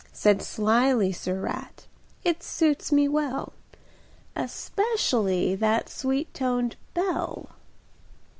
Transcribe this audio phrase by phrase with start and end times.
[0.11, 1.85] Said sly Sir Rat:
[2.23, 3.53] "It suits me well,
[4.35, 7.49] Especially that sweet toned bell."